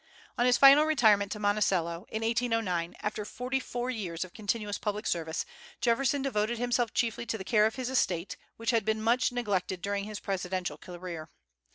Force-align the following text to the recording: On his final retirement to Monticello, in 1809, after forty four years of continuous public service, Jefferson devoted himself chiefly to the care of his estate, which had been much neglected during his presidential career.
On 0.35 0.47
his 0.47 0.57
final 0.57 0.85
retirement 0.85 1.31
to 1.31 1.37
Monticello, 1.37 2.07
in 2.09 2.23
1809, 2.23 2.95
after 3.03 3.23
forty 3.23 3.59
four 3.59 3.91
years 3.91 4.25
of 4.25 4.33
continuous 4.33 4.79
public 4.79 5.05
service, 5.05 5.45
Jefferson 5.79 6.23
devoted 6.23 6.57
himself 6.57 6.91
chiefly 6.91 7.27
to 7.27 7.37
the 7.37 7.43
care 7.43 7.67
of 7.67 7.75
his 7.75 7.87
estate, 7.91 8.35
which 8.57 8.71
had 8.71 8.83
been 8.83 8.99
much 9.03 9.31
neglected 9.31 9.79
during 9.79 10.05
his 10.05 10.19
presidential 10.19 10.79
career. 10.79 11.29